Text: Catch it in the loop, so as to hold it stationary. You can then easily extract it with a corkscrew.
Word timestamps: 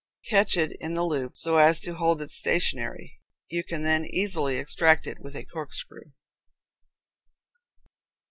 Catch 0.29 0.57
it 0.57 0.71
in 0.81 0.95
the 0.95 1.03
loop, 1.05 1.37
so 1.37 1.57
as 1.57 1.79
to 1.81 1.93
hold 1.93 2.23
it 2.23 2.31
stationary. 2.31 3.19
You 3.49 3.63
can 3.63 3.83
then 3.83 4.03
easily 4.03 4.57
extract 4.57 5.05
it 5.05 5.19
with 5.19 5.35
a 5.35 5.45
corkscrew. 5.45 6.09